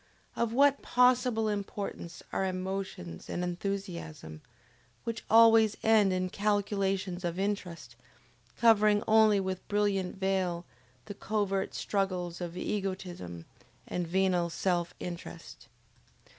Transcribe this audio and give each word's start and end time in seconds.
of 0.35 0.51
what 0.51 0.81
possible 0.81 1.47
importance 1.47 2.23
are 2.33 2.43
emotions 2.43 3.29
and 3.29 3.43
enthusiasm, 3.43 4.41
which 5.03 5.23
always 5.29 5.77
end 5.83 6.11
in 6.11 6.27
calculations 6.27 7.23
of 7.23 7.37
interest, 7.37 7.95
covering 8.57 9.03
only 9.07 9.39
with 9.39 9.67
brilliant 9.67 10.15
veil 10.17 10.65
the 11.05 11.13
covert 11.13 11.75
struggles 11.75 12.41
of 12.41 12.57
egotism 12.57 13.45
and 13.87 14.07
venal 14.07 14.49
self 14.49 14.95
interest? 14.99 15.67